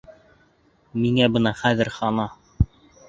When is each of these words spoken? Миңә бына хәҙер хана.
Миңә 1.03 1.27
бына 1.35 1.53
хәҙер 1.61 1.93
хана. 1.99 2.27